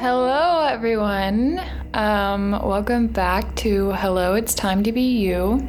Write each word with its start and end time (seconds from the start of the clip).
Hello, 0.00 0.64
everyone. 0.64 1.60
Um, 1.92 2.52
welcome 2.52 3.06
back 3.06 3.54
to 3.56 3.92
Hello, 3.92 4.34
It's 4.34 4.54
Time 4.54 4.82
to 4.84 4.92
Be 4.92 5.18
You. 5.18 5.68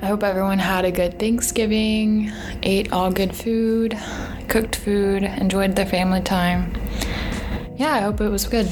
I 0.00 0.06
hope 0.06 0.22
everyone 0.22 0.60
had 0.60 0.84
a 0.84 0.92
good 0.92 1.18
Thanksgiving, 1.18 2.30
ate 2.62 2.92
all 2.92 3.10
good 3.10 3.34
food, 3.34 3.98
cooked 4.46 4.76
food, 4.76 5.24
enjoyed 5.24 5.74
their 5.74 5.86
family 5.86 6.20
time. 6.20 6.72
Yeah, 7.74 7.94
I 7.94 7.98
hope 8.02 8.20
it 8.20 8.28
was 8.28 8.46
good. 8.46 8.70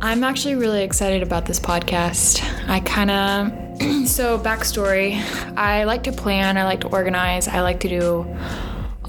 I'm 0.00 0.24
actually 0.24 0.56
really 0.56 0.82
excited 0.82 1.22
about 1.22 1.46
this 1.46 1.60
podcast. 1.60 2.42
I 2.68 2.80
kind 2.80 3.12
of, 3.12 4.08
so 4.08 4.36
backstory, 4.36 5.22
I 5.56 5.84
like 5.84 6.02
to 6.02 6.12
plan, 6.12 6.58
I 6.58 6.64
like 6.64 6.80
to 6.80 6.88
organize, 6.88 7.46
I 7.46 7.60
like 7.60 7.78
to 7.80 7.88
do 7.88 8.36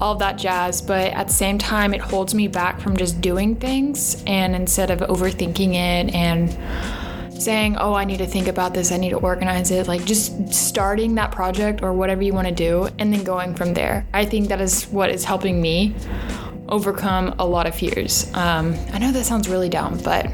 all 0.00 0.14
that 0.16 0.38
jazz, 0.38 0.80
but 0.80 1.12
at 1.12 1.28
the 1.28 1.32
same 1.32 1.58
time, 1.58 1.94
it 1.94 2.00
holds 2.00 2.34
me 2.34 2.48
back 2.48 2.80
from 2.80 2.96
just 2.96 3.20
doing 3.20 3.56
things. 3.56 4.22
And 4.26 4.54
instead 4.54 4.90
of 4.90 5.00
overthinking 5.00 5.74
it 5.74 6.14
and 6.14 6.56
saying, 7.42 7.76
oh, 7.76 7.94
I 7.94 8.04
need 8.04 8.18
to 8.18 8.26
think 8.26 8.48
about 8.48 8.74
this, 8.74 8.90
I 8.90 8.96
need 8.96 9.10
to 9.10 9.18
organize 9.18 9.70
it, 9.70 9.86
like 9.86 10.04
just 10.04 10.52
starting 10.52 11.14
that 11.16 11.30
project 11.30 11.82
or 11.82 11.92
whatever 11.92 12.22
you 12.22 12.32
want 12.32 12.48
to 12.48 12.54
do 12.54 12.88
and 12.98 13.12
then 13.12 13.24
going 13.24 13.54
from 13.54 13.74
there. 13.74 14.06
I 14.12 14.24
think 14.24 14.48
that 14.48 14.60
is 14.60 14.84
what 14.88 15.10
is 15.10 15.24
helping 15.24 15.60
me 15.60 15.94
overcome 16.68 17.34
a 17.38 17.46
lot 17.46 17.66
of 17.66 17.74
fears. 17.74 18.30
Um, 18.34 18.74
I 18.92 18.98
know 18.98 19.12
that 19.12 19.24
sounds 19.24 19.48
really 19.48 19.68
dumb, 19.68 19.98
but 20.04 20.26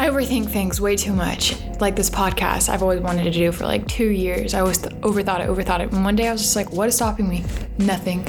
I 0.00 0.06
overthink 0.06 0.48
things 0.48 0.80
way 0.80 0.94
too 0.94 1.12
much. 1.12 1.56
Like 1.80 1.96
this 1.96 2.08
podcast, 2.08 2.68
I've 2.68 2.84
always 2.84 3.00
wanted 3.00 3.24
to 3.24 3.32
do 3.32 3.50
for 3.50 3.64
like 3.64 3.88
two 3.88 4.08
years. 4.10 4.54
I 4.54 4.60
always 4.60 4.78
th- 4.78 4.94
overthought 5.00 5.40
it, 5.40 5.48
overthought 5.48 5.80
it. 5.80 5.90
And 5.90 6.04
one 6.04 6.14
day 6.14 6.28
I 6.28 6.32
was 6.32 6.40
just 6.40 6.54
like, 6.54 6.70
what 6.70 6.86
is 6.88 6.94
stopping 6.94 7.28
me? 7.28 7.42
Nothing. 7.78 8.24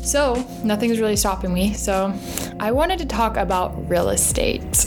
So, 0.00 0.46
nothing's 0.62 1.00
really 1.00 1.16
stopping 1.16 1.52
me. 1.52 1.72
So, 1.72 2.16
I 2.60 2.70
wanted 2.70 3.00
to 3.00 3.06
talk 3.06 3.36
about 3.36 3.90
real 3.90 4.10
estate. 4.10 4.86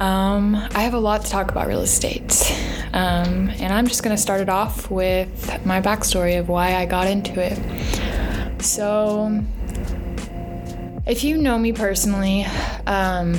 Um, 0.00 0.56
I 0.56 0.80
have 0.80 0.94
a 0.94 0.98
lot 0.98 1.24
to 1.24 1.30
talk 1.30 1.52
about 1.52 1.68
real 1.68 1.82
estate. 1.82 2.50
Um, 2.92 3.50
and 3.50 3.72
I'm 3.72 3.86
just 3.86 4.02
going 4.02 4.16
to 4.16 4.20
start 4.20 4.40
it 4.40 4.48
off 4.48 4.90
with 4.90 5.64
my 5.64 5.80
backstory 5.80 6.40
of 6.40 6.48
why 6.48 6.74
I 6.74 6.86
got 6.86 7.06
into 7.06 7.40
it. 7.40 8.62
So, 8.62 9.44
if 11.06 11.22
you 11.22 11.38
know 11.38 11.56
me 11.56 11.72
personally, 11.72 12.46
um, 12.88 13.38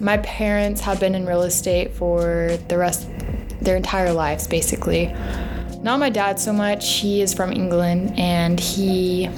my 0.00 0.18
parents 0.18 0.80
have 0.80 1.00
been 1.00 1.14
in 1.14 1.26
real 1.26 1.42
estate 1.42 1.92
for 1.94 2.56
the 2.68 2.78
rest 2.78 3.08
their 3.60 3.76
entire 3.76 4.12
lives 4.12 4.46
basically 4.46 5.06
not 5.82 5.98
my 5.98 6.08
dad 6.10 6.38
so 6.38 6.52
much 6.52 6.98
he 6.98 7.20
is 7.20 7.34
from 7.34 7.52
england 7.52 8.16
and 8.18 8.60
he 8.60 9.28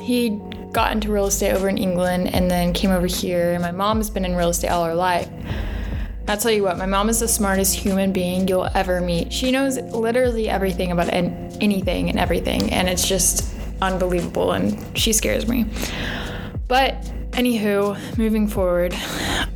he 0.00 0.40
got 0.72 0.92
into 0.92 1.10
real 1.10 1.26
estate 1.26 1.52
over 1.52 1.68
in 1.68 1.78
england 1.78 2.32
and 2.34 2.50
then 2.50 2.72
came 2.72 2.90
over 2.90 3.06
here 3.06 3.58
my 3.58 3.70
mom 3.70 3.96
has 3.96 4.10
been 4.10 4.24
in 4.24 4.36
real 4.36 4.50
estate 4.50 4.68
all 4.68 4.84
her 4.84 4.94
life 4.94 5.28
I'll 6.28 6.36
tell 6.36 6.50
you 6.50 6.64
what, 6.64 6.76
my 6.76 6.86
mom 6.86 7.08
is 7.08 7.20
the 7.20 7.28
smartest 7.28 7.76
human 7.76 8.12
being 8.12 8.48
you'll 8.48 8.68
ever 8.74 9.00
meet. 9.00 9.32
She 9.32 9.52
knows 9.52 9.78
literally 9.78 10.48
everything 10.48 10.90
about 10.90 11.08
anything 11.12 12.10
and 12.10 12.18
everything, 12.18 12.72
and 12.72 12.88
it's 12.88 13.06
just 13.06 13.54
unbelievable, 13.80 14.50
and 14.50 14.98
she 14.98 15.12
scares 15.12 15.46
me. 15.46 15.66
But 16.66 16.96
Anywho, 17.36 18.16
moving 18.16 18.48
forward, 18.48 18.94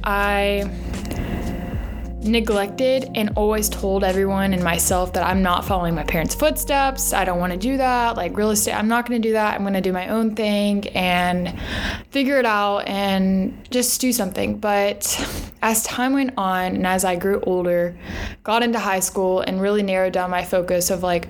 I 0.04 0.70
neglected 2.22 3.10
and 3.14 3.30
always 3.34 3.68
told 3.68 4.04
everyone 4.04 4.52
and 4.52 4.62
myself 4.62 5.12
that 5.14 5.24
I'm 5.24 5.42
not 5.42 5.64
following 5.64 5.94
my 5.94 6.02
parents' 6.02 6.34
footsteps. 6.34 7.12
I 7.12 7.24
don't 7.24 7.38
want 7.38 7.52
to 7.52 7.58
do 7.58 7.78
that. 7.78 8.16
Like 8.16 8.36
real 8.36 8.50
estate, 8.50 8.74
I'm 8.74 8.88
not 8.88 9.08
going 9.08 9.20
to 9.20 9.28
do 9.28 9.32
that. 9.32 9.54
I'm 9.54 9.62
going 9.62 9.74
to 9.74 9.80
do 9.80 9.92
my 9.92 10.08
own 10.08 10.34
thing 10.34 10.86
and 10.88 11.58
figure 12.10 12.38
it 12.38 12.46
out 12.46 12.80
and 12.80 13.66
just 13.70 14.00
do 14.00 14.12
something. 14.12 14.58
But 14.58 15.18
as 15.62 15.82
time 15.84 16.12
went 16.12 16.34
on 16.36 16.76
and 16.76 16.86
as 16.86 17.04
I 17.04 17.16
grew 17.16 17.40
older, 17.40 17.96
got 18.44 18.62
into 18.62 18.78
high 18.78 19.00
school 19.00 19.40
and 19.40 19.60
really 19.60 19.82
narrowed 19.82 20.12
down 20.12 20.30
my 20.30 20.44
focus 20.44 20.90
of 20.90 21.02
like, 21.02 21.28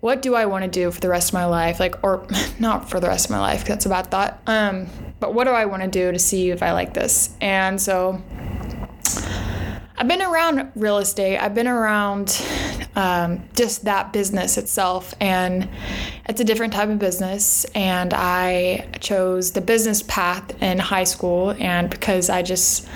what 0.00 0.22
do 0.22 0.34
I 0.34 0.46
want 0.46 0.64
to 0.64 0.70
do 0.70 0.90
for 0.90 1.00
the 1.00 1.08
rest 1.08 1.30
of 1.30 1.34
my 1.34 1.44
life? 1.44 1.80
Like, 1.80 2.02
or 2.04 2.26
not 2.58 2.88
for 2.88 3.00
the 3.00 3.08
rest 3.08 3.26
of 3.26 3.30
my 3.30 3.40
life, 3.40 3.64
that's 3.64 3.86
a 3.86 3.88
bad 3.88 4.06
thought. 4.10 4.40
Um, 4.46 4.86
but 5.20 5.34
what 5.34 5.44
do 5.44 5.50
I 5.50 5.66
want 5.66 5.82
to 5.82 5.88
do 5.88 6.12
to 6.12 6.18
see 6.18 6.50
if 6.50 6.62
I 6.62 6.72
like 6.72 6.94
this? 6.94 7.30
And 7.40 7.80
so 7.80 8.22
I've 9.96 10.06
been 10.06 10.22
around 10.22 10.70
real 10.76 10.98
estate, 10.98 11.38
I've 11.38 11.54
been 11.54 11.66
around 11.66 12.40
um, 12.94 13.42
just 13.56 13.84
that 13.84 14.12
business 14.12 14.56
itself, 14.56 15.12
and 15.20 15.68
it's 16.28 16.40
a 16.40 16.44
different 16.44 16.72
type 16.72 16.88
of 16.88 17.00
business. 17.00 17.64
And 17.74 18.14
I 18.14 18.88
chose 19.00 19.52
the 19.52 19.60
business 19.60 20.04
path 20.04 20.62
in 20.62 20.78
high 20.78 21.04
school, 21.04 21.50
and 21.58 21.90
because 21.90 22.30
I 22.30 22.42
just 22.42 22.88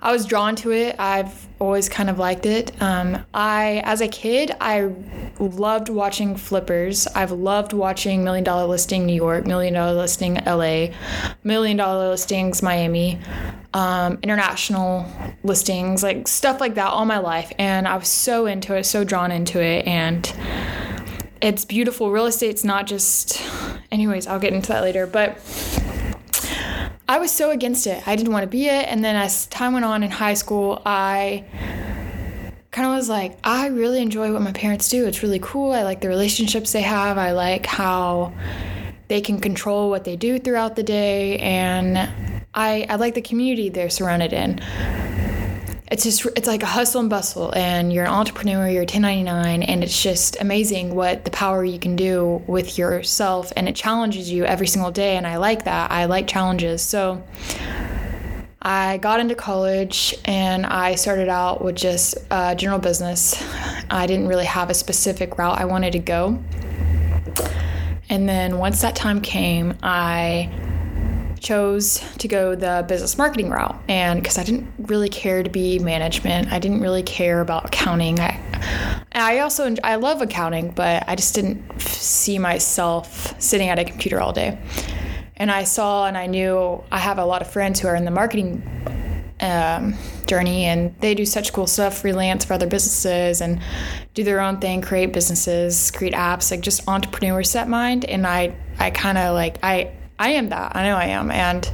I 0.00 0.12
was 0.12 0.24
drawn 0.24 0.54
to 0.56 0.70
it, 0.70 0.94
I've 1.00 1.48
always 1.60 1.88
kind 1.90 2.08
of 2.08 2.18
liked 2.18 2.46
it. 2.46 2.72
Um, 2.82 3.24
I, 3.34 3.82
as 3.84 4.00
a 4.00 4.08
kid, 4.08 4.50
I 4.60 4.92
loved 5.38 5.90
watching 5.90 6.36
flippers. 6.36 7.06
I've 7.08 7.30
loved 7.30 7.72
watching 7.74 8.24
Million 8.24 8.44
Dollar 8.44 8.66
Listing 8.66 9.04
New 9.04 9.14
York, 9.14 9.46
Million 9.46 9.74
Dollar 9.74 9.92
Listing 9.92 10.38
LA, 10.46 10.88
Million 11.44 11.76
Dollar 11.76 12.08
Listings 12.08 12.62
Miami, 12.62 13.20
um, 13.74 14.18
international 14.22 15.06
listings, 15.44 16.02
like 16.02 16.26
stuff 16.26 16.60
like 16.60 16.74
that 16.74 16.88
all 16.88 17.04
my 17.04 17.18
life. 17.18 17.52
And 17.58 17.86
I 17.86 17.96
was 17.96 18.08
so 18.08 18.46
into 18.46 18.74
it, 18.74 18.84
so 18.84 19.04
drawn 19.04 19.30
into 19.30 19.62
it. 19.62 19.86
And 19.86 20.32
it's 21.42 21.66
beautiful. 21.66 22.10
Real 22.10 22.26
estate's 22.26 22.64
not 22.64 22.86
just, 22.86 23.42
anyways, 23.92 24.26
I'll 24.26 24.40
get 24.40 24.54
into 24.54 24.68
that 24.68 24.82
later. 24.82 25.06
But 25.06 25.38
I 27.10 27.18
was 27.18 27.32
so 27.32 27.50
against 27.50 27.88
it. 27.88 28.06
I 28.06 28.14
didn't 28.14 28.32
want 28.32 28.44
to 28.44 28.46
be 28.46 28.66
it. 28.66 28.86
And 28.86 29.04
then 29.04 29.16
as 29.16 29.46
time 29.46 29.72
went 29.72 29.84
on 29.84 30.04
in 30.04 30.12
high 30.12 30.34
school, 30.34 30.80
I 30.86 31.44
kind 32.70 32.86
of 32.86 32.94
was 32.94 33.08
like, 33.08 33.36
I 33.42 33.66
really 33.66 34.00
enjoy 34.00 34.32
what 34.32 34.42
my 34.42 34.52
parents 34.52 34.88
do. 34.88 35.08
It's 35.08 35.20
really 35.20 35.40
cool. 35.40 35.72
I 35.72 35.82
like 35.82 36.02
the 36.02 36.08
relationships 36.08 36.70
they 36.70 36.82
have. 36.82 37.18
I 37.18 37.32
like 37.32 37.66
how 37.66 38.32
they 39.08 39.20
can 39.20 39.40
control 39.40 39.90
what 39.90 40.04
they 40.04 40.14
do 40.14 40.38
throughout 40.38 40.76
the 40.76 40.84
day. 40.84 41.38
And 41.38 41.98
I, 42.54 42.86
I 42.88 42.94
like 42.94 43.14
the 43.14 43.22
community 43.22 43.70
they're 43.70 43.90
surrounded 43.90 44.32
in 44.32 44.60
it's 45.90 46.04
just 46.04 46.24
it's 46.36 46.46
like 46.46 46.62
a 46.62 46.66
hustle 46.66 47.00
and 47.00 47.10
bustle 47.10 47.52
and 47.56 47.92
you're 47.92 48.04
an 48.04 48.12
entrepreneur 48.12 48.68
you're 48.68 48.82
1099 48.82 49.64
and 49.64 49.82
it's 49.82 50.00
just 50.00 50.40
amazing 50.40 50.94
what 50.94 51.24
the 51.24 51.30
power 51.32 51.64
you 51.64 51.80
can 51.80 51.96
do 51.96 52.40
with 52.46 52.78
yourself 52.78 53.52
and 53.56 53.68
it 53.68 53.74
challenges 53.74 54.30
you 54.30 54.44
every 54.44 54.68
single 54.68 54.92
day 54.92 55.16
and 55.16 55.26
i 55.26 55.36
like 55.36 55.64
that. 55.64 55.90
I 55.90 56.04
like 56.04 56.28
challenges. 56.28 56.80
So 56.80 57.22
i 58.62 58.98
got 58.98 59.18
into 59.18 59.34
college 59.34 60.14
and 60.26 60.64
i 60.66 60.94
started 60.94 61.28
out 61.28 61.64
with 61.64 61.74
just 61.74 62.14
uh, 62.30 62.54
general 62.54 62.78
business. 62.78 63.42
I 63.90 64.06
didn't 64.06 64.28
really 64.28 64.44
have 64.44 64.70
a 64.70 64.74
specific 64.74 65.38
route 65.38 65.58
i 65.58 65.64
wanted 65.64 65.92
to 65.92 65.98
go. 65.98 66.40
And 68.08 68.28
then 68.28 68.58
once 68.58 68.80
that 68.82 68.94
time 68.94 69.20
came 69.20 69.74
i 69.82 70.48
chose 71.40 72.02
to 72.18 72.28
go 72.28 72.54
the 72.54 72.84
business 72.86 73.18
marketing 73.18 73.50
route. 73.50 73.76
And 73.88 74.22
because 74.22 74.38
I 74.38 74.44
didn't 74.44 74.72
really 74.78 75.08
care 75.08 75.42
to 75.42 75.50
be 75.50 75.78
management, 75.78 76.52
I 76.52 76.58
didn't 76.58 76.80
really 76.80 77.02
care 77.02 77.40
about 77.40 77.66
accounting. 77.66 78.20
I, 78.20 78.40
I 79.12 79.38
also 79.40 79.74
I 79.82 79.96
love 79.96 80.22
accounting, 80.22 80.70
but 80.70 81.04
I 81.08 81.16
just 81.16 81.34
didn't 81.34 81.80
see 81.80 82.38
myself 82.38 83.40
sitting 83.40 83.68
at 83.68 83.78
a 83.78 83.84
computer 83.84 84.20
all 84.20 84.32
day. 84.32 84.58
And 85.36 85.50
I 85.50 85.64
saw 85.64 86.06
and 86.06 86.18
I 86.18 86.26
knew 86.26 86.84
I 86.92 86.98
have 86.98 87.18
a 87.18 87.24
lot 87.24 87.40
of 87.40 87.50
friends 87.50 87.80
who 87.80 87.88
are 87.88 87.96
in 87.96 88.04
the 88.04 88.10
marketing 88.10 88.62
um, 89.40 89.94
journey 90.26 90.66
and 90.66 90.94
they 91.00 91.14
do 91.14 91.24
such 91.24 91.52
cool 91.52 91.66
stuff 91.66 92.02
freelance 92.02 92.44
for 92.44 92.52
other 92.52 92.66
businesses 92.66 93.40
and 93.40 93.60
do 94.12 94.22
their 94.22 94.40
own 94.40 94.60
thing 94.60 94.82
create 94.82 95.14
businesses 95.14 95.90
create 95.90 96.12
apps 96.12 96.50
like 96.50 96.60
just 96.60 96.86
entrepreneur 96.86 97.42
set 97.42 97.68
mind 97.68 98.04
and 98.04 98.26
i 98.26 98.54
i 98.78 98.90
kind 98.90 99.16
of 99.16 99.34
like 99.34 99.58
i 99.62 99.90
I 100.20 100.32
am 100.32 100.50
that. 100.50 100.76
I 100.76 100.84
know 100.84 100.96
I 100.96 101.06
am. 101.06 101.30
And 101.30 101.66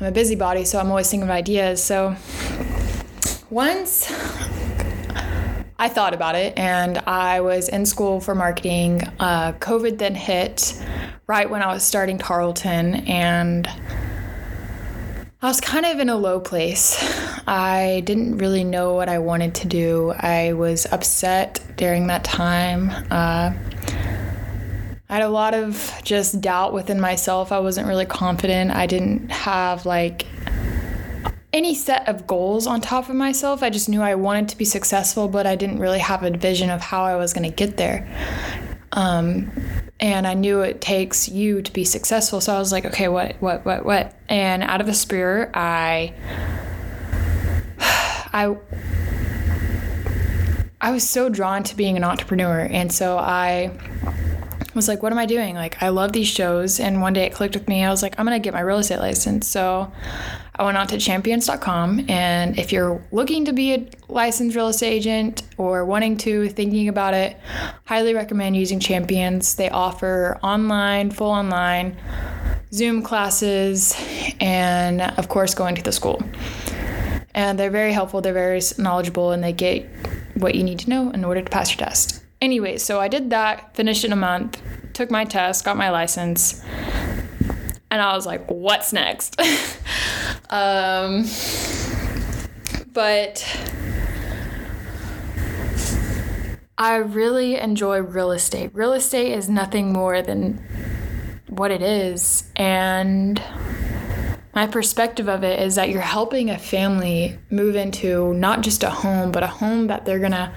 I'm 0.00 0.08
a 0.08 0.10
busybody, 0.10 0.64
so 0.64 0.80
I'm 0.80 0.90
always 0.90 1.08
thinking 1.08 1.28
of 1.28 1.30
ideas. 1.30 1.80
So 1.80 2.16
once 3.50 4.10
I 5.78 5.88
thought 5.88 6.12
about 6.12 6.34
it 6.34 6.58
and 6.58 6.98
I 6.98 7.40
was 7.40 7.68
in 7.68 7.86
school 7.86 8.20
for 8.20 8.34
marketing, 8.34 9.02
uh, 9.20 9.52
COVID 9.52 9.98
then 9.98 10.16
hit 10.16 10.74
right 11.28 11.48
when 11.48 11.62
I 11.62 11.72
was 11.72 11.84
starting 11.84 12.18
Tarleton 12.18 12.96
and 13.06 13.68
I 15.40 15.46
was 15.46 15.60
kind 15.60 15.86
of 15.86 16.00
in 16.00 16.08
a 16.08 16.16
low 16.16 16.40
place. 16.40 16.98
I 17.46 18.02
didn't 18.06 18.38
really 18.38 18.64
know 18.64 18.94
what 18.94 19.08
I 19.08 19.20
wanted 19.20 19.54
to 19.54 19.68
do. 19.68 20.10
I 20.18 20.54
was 20.54 20.84
upset 20.90 21.62
during 21.76 22.08
that 22.08 22.24
time. 22.24 22.90
Uh, 23.08 23.52
I 25.10 25.14
had 25.14 25.22
a 25.22 25.28
lot 25.28 25.54
of 25.54 25.92
just 26.04 26.40
doubt 26.40 26.72
within 26.72 27.00
myself. 27.00 27.50
I 27.50 27.58
wasn't 27.58 27.88
really 27.88 28.06
confident. 28.06 28.70
I 28.70 28.86
didn't 28.86 29.28
have 29.32 29.84
like 29.84 30.24
any 31.52 31.74
set 31.74 32.08
of 32.08 32.28
goals 32.28 32.68
on 32.68 32.80
top 32.80 33.08
of 33.08 33.16
myself. 33.16 33.64
I 33.64 33.70
just 33.70 33.88
knew 33.88 34.02
I 34.02 34.14
wanted 34.14 34.50
to 34.50 34.56
be 34.56 34.64
successful, 34.64 35.26
but 35.26 35.48
I 35.48 35.56
didn't 35.56 35.80
really 35.80 35.98
have 35.98 36.22
a 36.22 36.30
vision 36.30 36.70
of 36.70 36.80
how 36.80 37.02
I 37.02 37.16
was 37.16 37.32
going 37.32 37.42
to 37.42 37.54
get 37.54 37.76
there. 37.76 38.08
Um, 38.92 39.50
and 39.98 40.28
I 40.28 40.34
knew 40.34 40.60
it 40.60 40.80
takes 40.80 41.28
you 41.28 41.60
to 41.60 41.72
be 41.72 41.84
successful. 41.84 42.40
So 42.40 42.54
I 42.54 42.60
was 42.60 42.70
like, 42.70 42.84
okay, 42.84 43.08
what, 43.08 43.34
what, 43.40 43.64
what, 43.64 43.84
what? 43.84 44.14
And 44.28 44.62
out 44.62 44.80
of 44.80 44.86
a 44.86 44.94
spirit, 44.94 45.50
I, 45.54 46.14
I, 48.32 48.56
I 50.80 50.92
was 50.92 51.02
so 51.02 51.28
drawn 51.28 51.64
to 51.64 51.74
being 51.74 51.96
an 51.96 52.04
entrepreneur, 52.04 52.60
and 52.60 52.92
so 52.92 53.18
I 53.18 53.72
was 54.74 54.88
like, 54.88 55.02
what 55.02 55.12
am 55.12 55.18
I 55.18 55.26
doing? 55.26 55.54
Like, 55.54 55.82
I 55.82 55.88
love 55.88 56.12
these 56.12 56.28
shows. 56.28 56.80
And 56.80 57.00
one 57.00 57.12
day 57.12 57.24
it 57.24 57.32
clicked 57.32 57.54
with 57.54 57.68
me. 57.68 57.84
I 57.84 57.90
was 57.90 58.02
like, 58.02 58.18
I'm 58.18 58.26
going 58.26 58.40
to 58.40 58.42
get 58.42 58.54
my 58.54 58.60
real 58.60 58.78
estate 58.78 58.98
license. 58.98 59.48
So 59.48 59.90
I 60.54 60.64
went 60.64 60.76
on 60.76 60.86
to 60.88 60.98
champions.com. 60.98 62.08
And 62.08 62.58
if 62.58 62.72
you're 62.72 63.02
looking 63.12 63.46
to 63.46 63.52
be 63.52 63.74
a 63.74 63.88
licensed 64.08 64.54
real 64.54 64.68
estate 64.68 64.92
agent 64.92 65.42
or 65.56 65.84
wanting 65.84 66.16
to, 66.18 66.48
thinking 66.50 66.88
about 66.88 67.14
it, 67.14 67.36
highly 67.84 68.14
recommend 68.14 68.56
using 68.56 68.78
Champions. 68.80 69.54
They 69.54 69.70
offer 69.70 70.38
online, 70.42 71.10
full 71.10 71.30
online, 71.30 71.96
Zoom 72.72 73.02
classes, 73.02 73.96
and 74.40 75.02
of 75.02 75.28
course, 75.28 75.54
going 75.54 75.74
to 75.74 75.82
the 75.82 75.92
school. 75.92 76.22
And 77.34 77.58
they're 77.58 77.70
very 77.70 77.92
helpful, 77.92 78.20
they're 78.20 78.32
very 78.32 78.60
knowledgeable, 78.78 79.32
and 79.32 79.42
they 79.42 79.52
get 79.52 79.88
what 80.34 80.54
you 80.54 80.62
need 80.62 80.78
to 80.80 80.90
know 80.90 81.10
in 81.10 81.24
order 81.24 81.42
to 81.42 81.50
pass 81.50 81.70
your 81.70 81.78
test. 81.78 82.19
Anyway, 82.40 82.78
so 82.78 82.98
I 83.00 83.08
did 83.08 83.30
that, 83.30 83.74
finished 83.76 84.04
in 84.04 84.12
a 84.12 84.16
month, 84.16 84.62
took 84.94 85.10
my 85.10 85.24
test, 85.24 85.64
got 85.64 85.76
my 85.76 85.90
license, 85.90 86.64
and 87.90 88.00
I 88.00 88.14
was 88.14 88.24
like, 88.24 88.46
what's 88.50 88.92
next? 88.92 89.38
um, 90.50 91.26
but 92.92 93.44
I 96.78 96.96
really 96.96 97.56
enjoy 97.56 98.00
real 98.00 98.32
estate. 98.32 98.70
Real 98.72 98.94
estate 98.94 99.32
is 99.32 99.50
nothing 99.50 99.92
more 99.92 100.22
than 100.22 100.64
what 101.48 101.70
it 101.70 101.82
is. 101.82 102.44
And 102.56 103.42
my 104.54 104.66
perspective 104.66 105.28
of 105.28 105.44
it 105.44 105.60
is 105.60 105.74
that 105.74 105.90
you're 105.90 106.00
helping 106.00 106.48
a 106.48 106.58
family 106.58 107.38
move 107.50 107.76
into 107.76 108.32
not 108.32 108.62
just 108.62 108.82
a 108.82 108.90
home, 108.90 109.30
but 109.30 109.42
a 109.42 109.46
home 109.46 109.88
that 109.88 110.06
they're 110.06 110.18
going 110.18 110.32
to 110.32 110.52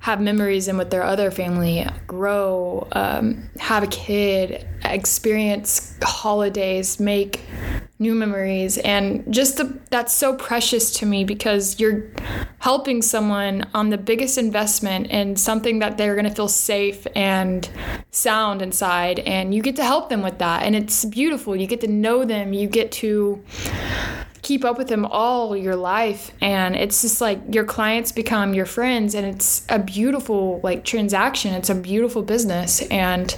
have 0.00 0.20
memories 0.20 0.68
in 0.68 0.78
with 0.78 0.90
their 0.90 1.02
other 1.02 1.30
family, 1.30 1.86
grow, 2.06 2.86
um, 2.92 3.50
have 3.58 3.82
a 3.82 3.86
kid, 3.88 4.66
experience 4.84 5.96
holidays, 6.02 7.00
make 7.00 7.40
new 7.98 8.14
memories, 8.14 8.78
and 8.78 9.24
just 9.32 9.56
the, 9.56 9.78
that's 9.90 10.12
so 10.12 10.36
precious 10.36 10.92
to 10.92 11.06
me 11.06 11.24
because 11.24 11.80
you're 11.80 12.04
helping 12.60 13.02
someone 13.02 13.68
on 13.74 13.90
the 13.90 13.98
biggest 13.98 14.38
investment 14.38 15.08
in 15.08 15.34
something 15.34 15.80
that 15.80 15.98
they're 15.98 16.14
going 16.14 16.28
to 16.28 16.34
feel 16.34 16.48
safe 16.48 17.06
and 17.16 17.68
sound 18.12 18.62
inside, 18.62 19.18
and 19.20 19.52
you 19.52 19.62
get 19.62 19.74
to 19.76 19.84
help 19.84 20.08
them 20.08 20.22
with 20.22 20.38
that, 20.38 20.62
and 20.62 20.76
it's 20.76 21.04
beautiful. 21.04 21.56
You 21.56 21.66
get 21.66 21.80
to 21.80 21.88
know 21.88 22.24
them, 22.24 22.52
you 22.52 22.68
get 22.68 22.92
to 22.92 23.42
keep 24.48 24.64
up 24.64 24.78
with 24.78 24.88
them 24.88 25.04
all 25.04 25.54
your 25.54 25.76
life. 25.76 26.30
And 26.40 26.74
it's 26.74 27.02
just 27.02 27.20
like 27.20 27.38
your 27.50 27.66
clients 27.66 28.12
become 28.12 28.54
your 28.54 28.64
friends 28.64 29.14
and 29.14 29.26
it's 29.26 29.62
a 29.68 29.78
beautiful 29.78 30.60
like 30.62 30.86
transaction. 30.86 31.52
It's 31.52 31.68
a 31.68 31.74
beautiful 31.74 32.22
business. 32.22 32.80
And 32.90 33.36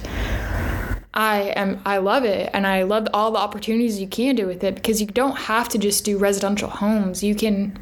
I 1.13 1.51
am 1.57 1.81
I 1.85 1.97
love 1.97 2.23
it. 2.23 2.49
And 2.53 2.65
I 2.65 2.83
love 2.83 3.09
all 3.13 3.29
the 3.31 3.39
opportunities 3.39 3.99
you 3.99 4.07
can 4.07 4.35
do 4.37 4.47
with 4.47 4.63
it 4.63 4.75
because 4.75 5.01
you 5.01 5.07
don't 5.07 5.37
have 5.37 5.67
to 5.69 5.77
just 5.77 6.05
do 6.05 6.17
residential 6.17 6.69
homes. 6.69 7.21
You 7.21 7.35
can 7.35 7.77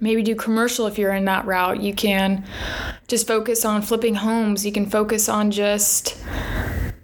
maybe 0.00 0.22
do 0.22 0.34
commercial 0.34 0.86
if 0.86 0.96
you're 0.96 1.12
in 1.12 1.26
that 1.26 1.44
route. 1.44 1.82
You 1.82 1.92
can 1.92 2.42
just 3.06 3.26
focus 3.26 3.66
on 3.66 3.82
flipping 3.82 4.14
homes. 4.14 4.64
You 4.64 4.72
can 4.72 4.88
focus 4.88 5.28
on 5.28 5.50
just 5.50 6.16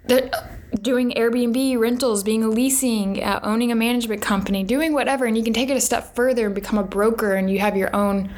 the 0.07 0.56
doing 0.87 1.11
Airbnb 1.11 1.77
rentals, 1.77 2.23
being 2.23 2.45
a 2.45 2.47
leasing, 2.47 3.21
uh, 3.21 3.41
owning 3.43 3.73
a 3.73 3.75
management 3.75 4.21
company, 4.21 4.63
doing 4.63 4.93
whatever, 4.93 5.25
and 5.25 5.37
you 5.37 5.43
can 5.43 5.51
take 5.51 5.69
it 5.69 5.75
a 5.75 5.81
step 5.81 6.15
further 6.15 6.45
and 6.45 6.55
become 6.55 6.79
a 6.79 6.83
broker, 6.83 7.35
and 7.35 7.51
you 7.51 7.59
have 7.59 7.75
your 7.75 7.93
own 7.93 8.31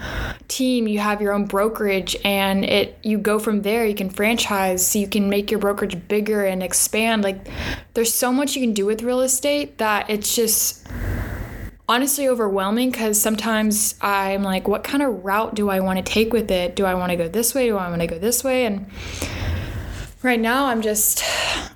team, 0.47 0.87
you 0.87 0.97
have 0.97 1.21
your 1.21 1.31
own 1.31 1.45
brokerage, 1.45 2.17
and 2.25 2.65
it 2.65 2.97
you 3.03 3.19
go 3.19 3.37
from 3.37 3.61
there. 3.61 3.85
You 3.85 3.93
can 3.93 4.09
franchise, 4.09 4.87
so 4.87 4.97
you 4.97 5.07
can 5.07 5.29
make 5.29 5.51
your 5.51 5.59
brokerage 5.59 6.07
bigger 6.07 6.43
and 6.43 6.63
expand. 6.63 7.23
Like, 7.23 7.47
there's 7.93 8.11
so 8.11 8.33
much 8.33 8.55
you 8.55 8.63
can 8.63 8.73
do 8.73 8.87
with 8.87 9.03
real 9.03 9.21
estate 9.21 9.77
that 9.77 10.09
it's 10.09 10.35
just 10.35 10.87
honestly 11.87 12.27
overwhelming 12.27 12.89
because 12.89 13.21
sometimes 13.21 13.93
I'm 14.01 14.41
like, 14.41 14.67
what 14.67 14.83
kind 14.83 15.03
of 15.03 15.23
route 15.23 15.53
do 15.53 15.69
I 15.69 15.81
want 15.81 16.03
to 16.03 16.03
take 16.03 16.33
with 16.33 16.49
it? 16.49 16.75
Do 16.75 16.85
I 16.85 16.95
want 16.95 17.11
to 17.11 17.15
go 17.15 17.27
this 17.27 17.53
way? 17.53 17.67
Do 17.67 17.77
I 17.77 17.89
want 17.89 18.01
to 18.01 18.07
go 18.07 18.17
this 18.17 18.43
way? 18.43 18.65
And 18.65 18.87
right 20.21 20.39
now 20.39 20.65
i'm 20.65 20.81
just 20.81 21.23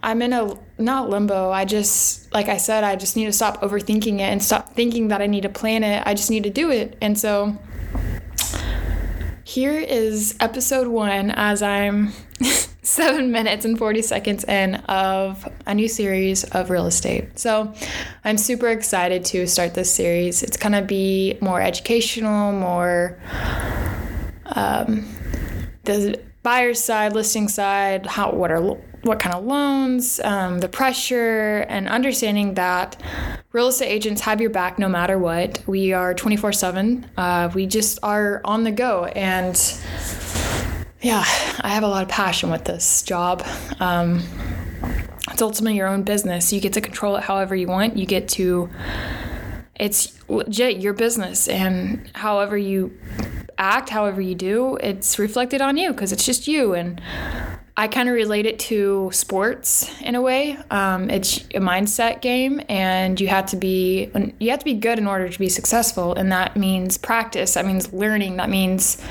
i'm 0.03 0.21
in 0.21 0.33
a 0.33 0.57
not 0.77 1.09
limbo 1.09 1.49
i 1.49 1.65
just 1.65 2.31
like 2.33 2.49
i 2.49 2.57
said 2.57 2.83
i 2.83 2.95
just 2.95 3.15
need 3.15 3.25
to 3.25 3.33
stop 3.33 3.61
overthinking 3.61 4.15
it 4.15 4.29
and 4.29 4.43
stop 4.43 4.73
thinking 4.73 5.07
that 5.07 5.21
i 5.21 5.27
need 5.27 5.41
to 5.41 5.49
plan 5.49 5.83
it. 5.83 6.03
I 6.05 6.13
just 6.13 6.29
need 6.29 6.43
to 6.43 6.49
do 6.49 6.71
it. 6.71 6.97
And 7.01 7.17
so 7.17 7.57
here 9.43 9.79
is 9.79 10.35
episode 10.39 10.87
one 10.87 11.31
as 11.31 11.61
i'm 11.61 12.11
seven 12.81 13.31
minutes 13.31 13.65
and 13.65 13.77
40 13.77 14.01
seconds 14.01 14.43
in 14.43 14.75
of 14.75 15.47
a 15.65 15.73
new 15.73 15.87
series 15.87 16.43
of 16.43 16.69
real 16.69 16.85
estate. 16.85 17.39
So 17.39 17.73
i'm 18.25 18.37
super 18.37 18.69
excited 18.69 19.25
to 19.25 19.47
start 19.47 19.73
this 19.73 19.91
series. 19.93 20.43
It's 20.43 20.57
going 20.57 20.73
to 20.73 20.81
be 20.81 21.37
more 21.41 21.61
educational 21.61 22.51
more 22.51 23.19
um, 24.55 25.07
the 25.85 26.21
buyer's 26.43 26.83
side, 26.83 27.13
listing 27.13 27.47
side, 27.47 28.05
how 28.05 28.31
what 28.33 28.51
are 28.51 28.77
what 29.03 29.19
kind 29.19 29.35
of 29.35 29.45
loans, 29.45 30.19
um, 30.21 30.59
the 30.59 30.69
pressure, 30.69 31.65
and 31.69 31.87
understanding 31.87 32.53
that 32.55 33.01
real 33.51 33.67
estate 33.67 33.87
agents 33.87 34.21
have 34.21 34.41
your 34.41 34.49
back 34.49 34.79
no 34.79 34.89
matter 34.89 35.19
what. 35.19 35.61
We 35.67 35.93
are 35.93 36.13
24 36.13 36.49
uh, 36.49 36.53
7. 36.53 37.09
We 37.53 37.67
just 37.67 37.99
are 38.01 38.41
on 38.45 38.63
the 38.63 38.71
go. 38.71 39.05
And 39.05 39.55
yeah, 41.01 41.23
I 41.59 41.69
have 41.69 41.83
a 41.83 41.87
lot 41.87 42.03
of 42.03 42.09
passion 42.09 42.49
with 42.49 42.63
this 42.63 43.03
job. 43.03 43.45
Um, 43.79 44.23
it's 45.31 45.41
ultimately 45.41 45.77
your 45.77 45.87
own 45.87 46.03
business. 46.03 46.53
You 46.53 46.61
get 46.61 46.73
to 46.73 46.81
control 46.81 47.17
it 47.17 47.23
however 47.23 47.55
you 47.55 47.67
want. 47.67 47.97
You 47.97 48.05
get 48.05 48.29
to, 48.29 48.69
it's 49.75 50.17
legit 50.29 50.77
your 50.77 50.93
business. 50.93 51.47
And 51.49 52.09
however 52.15 52.57
you 52.57 52.97
act, 53.57 53.89
however 53.89 54.21
you 54.21 54.35
do, 54.35 54.77
it's 54.77 55.19
reflected 55.19 55.61
on 55.61 55.75
you 55.75 55.91
because 55.91 56.11
it's 56.13 56.25
just 56.25 56.47
you. 56.47 56.73
And 56.73 57.01
I 57.75 57.87
kind 57.87 58.07
of 58.07 58.13
relate 58.13 58.45
it 58.45 58.59
to 58.59 59.09
sports 59.11 59.89
in 60.01 60.13
a 60.13 60.21
way. 60.21 60.57
Um, 60.69 61.09
it's 61.09 61.37
a 61.55 61.59
mindset 61.59 62.21
game, 62.21 62.61
and 62.69 63.19
you 63.19 63.27
have 63.29 63.47
to 63.47 63.57
be 63.57 64.11
you 64.39 64.51
have 64.51 64.59
to 64.59 64.65
be 64.65 64.75
good 64.75 64.99
in 64.99 65.07
order 65.07 65.27
to 65.27 65.39
be 65.39 65.49
successful, 65.49 66.13
and 66.13 66.31
that 66.31 66.55
means 66.55 66.99
practice. 66.99 67.55
That 67.55 67.65
means 67.65 67.91
learning. 67.91 68.37
That 68.37 68.51
means 68.51 69.01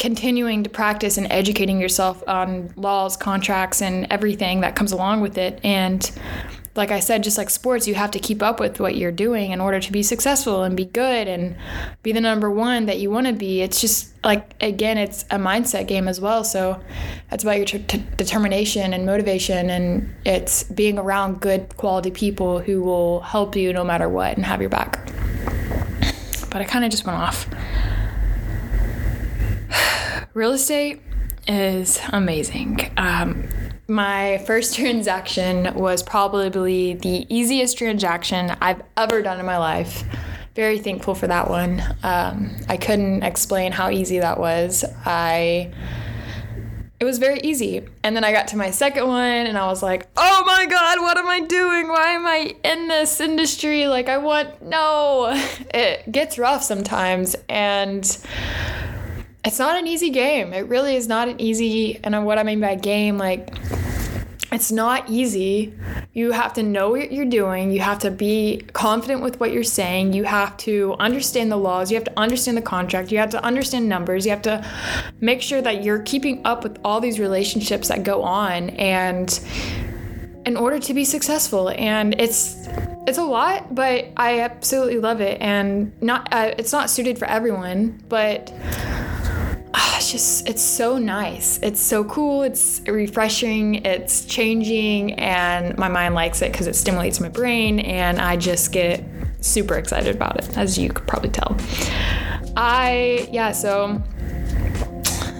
continuing 0.00 0.64
to 0.64 0.70
practice 0.70 1.18
and 1.18 1.30
educating 1.30 1.80
yourself 1.80 2.22
on 2.26 2.72
laws, 2.76 3.16
contracts, 3.16 3.80
and 3.80 4.08
everything 4.10 4.62
that 4.62 4.74
comes 4.74 4.90
along 4.90 5.20
with 5.20 5.38
it. 5.38 5.60
And 5.62 6.10
like 6.76 6.90
I 6.90 7.00
said, 7.00 7.24
just 7.24 7.38
like 7.38 7.50
sports, 7.50 7.88
you 7.88 7.94
have 7.94 8.10
to 8.12 8.18
keep 8.18 8.42
up 8.42 8.60
with 8.60 8.80
what 8.80 8.96
you're 8.96 9.12
doing 9.12 9.50
in 9.50 9.60
order 9.60 9.80
to 9.80 9.92
be 9.92 10.02
successful 10.02 10.62
and 10.62 10.76
be 10.76 10.84
good 10.84 11.28
and 11.28 11.56
be 12.02 12.12
the 12.12 12.20
number 12.20 12.50
one 12.50 12.86
that 12.86 12.98
you 12.98 13.10
want 13.10 13.26
to 13.26 13.32
be. 13.32 13.62
It's 13.62 13.80
just 13.80 14.12
like, 14.24 14.54
again, 14.60 14.98
it's 14.98 15.22
a 15.24 15.38
mindset 15.38 15.86
game 15.86 16.08
as 16.08 16.20
well. 16.20 16.44
So 16.44 16.80
that's 17.30 17.42
about 17.44 17.56
your 17.56 17.66
t- 17.66 17.78
t- 17.78 18.04
determination 18.16 18.92
and 18.92 19.06
motivation, 19.06 19.70
and 19.70 20.14
it's 20.24 20.64
being 20.64 20.98
around 20.98 21.40
good 21.40 21.76
quality 21.76 22.10
people 22.10 22.58
who 22.58 22.82
will 22.82 23.20
help 23.20 23.56
you 23.56 23.72
no 23.72 23.84
matter 23.84 24.08
what 24.08 24.36
and 24.36 24.44
have 24.44 24.60
your 24.60 24.70
back. 24.70 25.06
But 26.50 26.62
I 26.62 26.64
kind 26.64 26.84
of 26.84 26.90
just 26.90 27.06
went 27.06 27.18
off. 27.18 27.48
Real 30.34 30.52
estate 30.52 31.00
is 31.48 32.00
amazing. 32.10 32.90
Um, 32.96 33.48
my 33.88 34.38
first 34.46 34.74
transaction 34.78 35.74
was 35.74 36.02
probably 36.02 36.94
the 36.94 37.26
easiest 37.34 37.78
transaction 37.78 38.56
I've 38.60 38.82
ever 38.96 39.22
done 39.22 39.40
in 39.40 39.46
my 39.46 39.58
life. 39.58 40.04
Very 40.54 40.78
thankful 40.78 41.14
for 41.14 41.26
that 41.26 41.50
one. 41.50 41.82
Um, 42.02 42.56
I 42.68 42.78
couldn't 42.78 43.22
explain 43.22 43.72
how 43.72 43.90
easy 43.90 44.20
that 44.20 44.40
was. 44.40 44.84
I 45.04 45.72
it 46.98 47.04
was 47.04 47.18
very 47.18 47.40
easy. 47.40 47.86
And 48.02 48.16
then 48.16 48.24
I 48.24 48.32
got 48.32 48.48
to 48.48 48.56
my 48.56 48.70
second 48.70 49.06
one 49.06 49.46
and 49.46 49.58
I 49.58 49.66
was 49.66 49.82
like, 49.82 50.06
oh 50.16 50.44
my 50.46 50.64
God, 50.64 51.00
what 51.00 51.18
am 51.18 51.28
I 51.28 51.40
doing? 51.40 51.88
Why 51.88 52.12
am 52.12 52.26
I 52.26 52.54
in 52.64 52.88
this 52.88 53.20
industry? 53.20 53.86
Like, 53.86 54.08
I 54.08 54.18
want, 54.18 54.62
no. 54.62 55.34
It 55.74 56.10
gets 56.10 56.38
rough 56.38 56.62
sometimes. 56.62 57.36
And 57.50 58.02
it's 59.46 59.60
not 59.60 59.78
an 59.78 59.86
easy 59.86 60.10
game. 60.10 60.52
It 60.52 60.66
really 60.66 60.96
is 60.96 61.06
not 61.06 61.28
an 61.28 61.40
easy, 61.40 62.00
and 62.02 62.26
what 62.26 62.36
I 62.36 62.42
mean 62.42 62.58
by 62.60 62.74
game, 62.74 63.16
like, 63.16 63.56
it's 64.50 64.72
not 64.72 65.08
easy. 65.08 65.72
You 66.12 66.32
have 66.32 66.52
to 66.54 66.64
know 66.64 66.90
what 66.90 67.12
you're 67.12 67.24
doing. 67.24 67.70
You 67.70 67.80
have 67.80 68.00
to 68.00 68.10
be 68.10 68.62
confident 68.72 69.22
with 69.22 69.38
what 69.38 69.52
you're 69.52 69.62
saying. 69.62 70.14
You 70.14 70.24
have 70.24 70.56
to 70.58 70.96
understand 70.98 71.52
the 71.52 71.56
laws. 71.56 71.90
You 71.90 71.96
have 71.96 72.04
to 72.04 72.18
understand 72.18 72.56
the 72.56 72.62
contract. 72.62 73.12
You 73.12 73.18
have 73.18 73.30
to 73.30 73.44
understand 73.44 73.88
numbers. 73.88 74.24
You 74.24 74.30
have 74.30 74.42
to 74.42 74.64
make 75.20 75.42
sure 75.42 75.62
that 75.62 75.84
you're 75.84 76.00
keeping 76.00 76.44
up 76.44 76.64
with 76.64 76.78
all 76.84 77.00
these 77.00 77.20
relationships 77.20 77.88
that 77.88 78.02
go 78.02 78.22
on 78.22 78.70
and 78.70 79.40
in 80.44 80.56
order 80.56 80.78
to 80.78 80.94
be 80.94 81.04
successful 81.04 81.70
and 81.70 82.14
it's 82.20 82.68
it's 83.08 83.18
a 83.18 83.24
lot 83.24 83.74
but 83.74 84.06
i 84.16 84.38
absolutely 84.38 84.98
love 84.98 85.20
it 85.20 85.40
and 85.40 85.90
not 86.00 86.32
uh, 86.32 86.54
it's 86.56 86.72
not 86.72 86.88
suited 86.88 87.18
for 87.18 87.24
everyone 87.24 88.00
but 88.08 88.52
it's 90.06 90.12
just 90.12 90.48
it's 90.48 90.62
so 90.62 90.98
nice. 90.98 91.58
It's 91.62 91.80
so 91.80 92.04
cool. 92.04 92.42
It's 92.42 92.80
refreshing. 92.86 93.84
It's 93.84 94.24
changing 94.24 95.14
and 95.14 95.76
my 95.78 95.88
mind 95.88 96.14
likes 96.14 96.42
it 96.42 96.52
because 96.52 96.68
it 96.68 96.76
stimulates 96.76 97.18
my 97.18 97.28
brain 97.28 97.80
and 97.80 98.20
i 98.20 98.36
just 98.36 98.70
get 98.70 99.04
super 99.40 99.74
excited 99.74 100.14
about 100.14 100.36
it 100.38 100.56
as 100.56 100.78
you 100.78 100.90
could 100.90 101.08
probably 101.08 101.30
tell. 101.30 101.56
I 102.56 103.28
yeah 103.32 103.50
so 103.50 104.00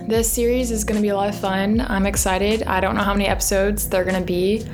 this 0.08 0.32
series 0.32 0.72
is 0.72 0.82
going 0.82 0.96
to 0.96 1.02
be 1.02 1.08
a 1.10 1.16
lot 1.16 1.28
of 1.28 1.38
fun. 1.38 1.80
I'm 1.80 2.06
excited. 2.06 2.64
I 2.64 2.80
don't 2.80 2.96
know 2.96 3.02
how 3.02 3.12
many 3.12 3.26
episodes 3.26 3.88
they're 3.88 4.04
going 4.04 4.20
to 4.20 4.26
be. 4.26 4.66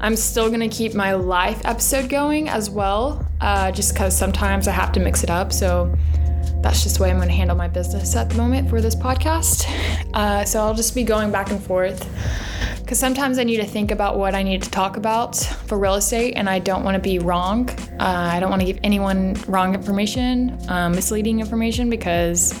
I'm 0.00 0.16
still 0.16 0.48
going 0.48 0.68
to 0.68 0.74
keep 0.74 0.94
my 0.94 1.12
life 1.12 1.60
episode 1.64 2.08
going 2.08 2.48
as 2.48 2.68
well 2.70 3.26
uh, 3.40 3.70
just 3.72 3.92
because 3.92 4.16
sometimes 4.16 4.68
i 4.68 4.70
have 4.70 4.92
to 4.92 5.00
mix 5.00 5.22
it 5.22 5.30
up. 5.30 5.52
So 5.52 5.94
that's 6.62 6.82
just 6.82 6.96
the 6.96 7.02
way 7.02 7.10
I'm 7.10 7.16
going 7.16 7.28
to 7.28 7.34
handle 7.34 7.56
my 7.56 7.68
business 7.68 8.14
at 8.16 8.28
the 8.28 8.36
moment 8.36 8.68
for 8.68 8.80
this 8.80 8.94
podcast. 8.94 9.68
Uh, 10.14 10.44
so 10.44 10.60
I'll 10.60 10.74
just 10.74 10.94
be 10.94 11.04
going 11.04 11.30
back 11.30 11.50
and 11.50 11.62
forth 11.62 12.06
because 12.80 12.98
sometimes 12.98 13.38
I 13.38 13.44
need 13.44 13.58
to 13.58 13.66
think 13.66 13.92
about 13.92 14.18
what 14.18 14.34
I 14.34 14.42
need 14.42 14.62
to 14.62 14.70
talk 14.70 14.96
about 14.96 15.36
for 15.36 15.78
real 15.78 15.94
estate 15.94 16.34
and 16.34 16.50
I 16.50 16.58
don't 16.58 16.82
want 16.84 16.96
to 16.96 17.00
be 17.00 17.18
wrong. 17.18 17.70
Uh, 17.70 18.30
I 18.32 18.40
don't 18.40 18.50
want 18.50 18.60
to 18.62 18.66
give 18.66 18.80
anyone 18.82 19.34
wrong 19.46 19.74
information, 19.74 20.58
uh, 20.68 20.90
misleading 20.90 21.40
information 21.40 21.88
because 21.88 22.60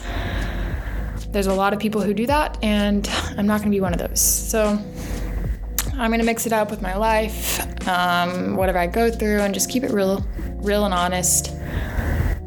there's 1.30 1.48
a 1.48 1.54
lot 1.54 1.72
of 1.72 1.78
people 1.78 2.00
who 2.00 2.14
do 2.14 2.26
that 2.26 2.58
and 2.62 3.08
I'm 3.36 3.46
not 3.46 3.60
going 3.60 3.70
to 3.70 3.76
be 3.76 3.80
one 3.80 3.92
of 3.92 3.98
those. 3.98 4.20
So 4.20 4.78
I'm 5.94 6.10
going 6.10 6.20
to 6.20 6.24
mix 6.24 6.46
it 6.46 6.52
up 6.52 6.70
with 6.70 6.80
my 6.80 6.96
life, 6.96 7.60
um, 7.88 8.56
whatever 8.56 8.78
I 8.78 8.86
go 8.86 9.10
through, 9.10 9.40
and 9.40 9.52
just 9.52 9.68
keep 9.68 9.82
it 9.82 9.90
real, 9.90 10.24
real 10.62 10.84
and 10.84 10.94
honest. 10.94 11.52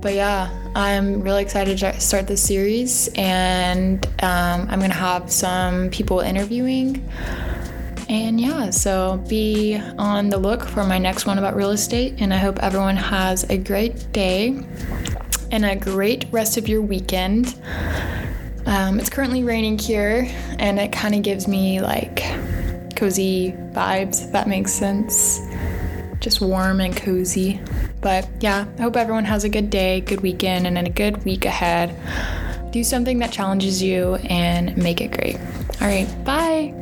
But 0.04 0.16
yeah, 0.16 0.50
I'm 0.76 1.22
really 1.22 1.42
excited 1.42 1.78
to 1.78 1.98
start 2.02 2.28
this 2.28 2.44
series, 2.44 3.08
and 3.16 4.06
um, 4.22 4.68
I'm 4.70 4.82
gonna 4.82 4.94
have 4.94 5.32
some 5.32 5.90
people 5.92 6.20
interviewing. 6.20 7.10
And 8.10 8.40
yeah, 8.40 8.70
so 8.70 9.24
be 9.30 9.80
on 9.98 10.28
the 10.28 10.38
look 10.38 10.66
for 10.66 10.84
my 10.84 10.98
next 10.98 11.26
one 11.26 11.38
about 11.38 11.56
real 11.56 11.72
estate. 11.72 12.16
And 12.18 12.34
I 12.34 12.38
hope 12.38 12.62
everyone 12.62 12.98
has 12.98 13.46
a 13.46 13.58
great 13.58 14.12
day 14.12 14.62
and 15.52 15.64
a 15.64 15.78
great 15.78 16.26
rest 16.32 16.58
of 16.58 16.68
your 16.68 16.82
weekend. 16.82 17.56
Um, 18.66 19.00
it's 19.00 19.10
currently 19.10 19.46
raining 19.46 19.80
here, 19.80 20.28
and 20.60 20.82
it 20.82 20.92
kind 20.92 21.16
of 21.16 21.22
gives 21.22 21.48
me 21.48 21.80
like 21.80 22.18
cozy 22.98 23.54
vibes, 23.72 24.26
if 24.26 24.34
that 24.34 24.50
makes 24.50 24.74
sense. 24.74 25.40
Just 26.20 26.42
warm 26.42 26.82
and 26.82 26.94
cozy. 26.94 27.62
But 28.04 28.28
yeah, 28.42 28.68
I 28.78 28.82
hope 28.82 28.98
everyone 28.98 29.26
has 29.26 29.46
a 29.46 29.50
good 29.50 29.70
day, 29.70 30.02
good 30.02 30.22
weekend, 30.22 30.68
and 30.68 30.78
a 30.78 30.90
good 30.90 31.24
week 31.24 31.46
ahead. 31.46 31.96
Do 32.72 32.84
something 32.84 33.20
that 33.20 33.32
challenges 33.32 33.82
you 33.82 34.16
and 34.30 34.76
make 34.76 35.00
it 35.00 35.12
great. 35.12 35.38
All 35.82 35.88
right, 35.88 36.08
bye. 36.26 36.74